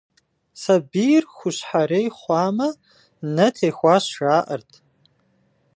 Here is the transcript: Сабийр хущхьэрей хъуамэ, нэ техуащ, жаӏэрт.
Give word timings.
Сабийр 0.61 1.23
хущхьэрей 1.35 2.07
хъуамэ, 2.17 2.69
нэ 3.35 3.47
техуащ, 3.55 4.05
жаӏэрт. 4.15 4.71